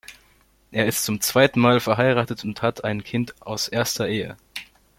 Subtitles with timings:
[0.71, 4.35] Er ist zum zweitenmal verheiratet und hat ein Kind aus erster Ehe.